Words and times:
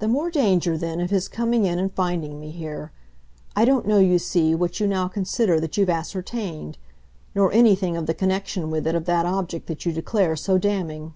"The 0.00 0.08
more 0.08 0.28
danger 0.28 0.76
then 0.76 1.00
of 1.00 1.10
his 1.10 1.28
coming 1.28 1.66
in 1.66 1.78
and 1.78 1.94
finding 1.94 2.40
me 2.40 2.50
here. 2.50 2.90
I 3.54 3.64
don't 3.64 3.86
know, 3.86 4.00
you 4.00 4.18
see, 4.18 4.56
what 4.56 4.80
you 4.80 4.88
now 4.88 5.06
consider 5.06 5.60
that 5.60 5.76
you've 5.76 5.88
ascertained; 5.88 6.78
nor 7.32 7.52
anything 7.52 7.96
of 7.96 8.06
the 8.06 8.12
connexion 8.14 8.72
with 8.72 8.88
it 8.88 8.96
of 8.96 9.04
that 9.04 9.24
object 9.24 9.68
that 9.68 9.86
you 9.86 9.92
declare 9.92 10.34
so 10.34 10.58
damning." 10.58 11.14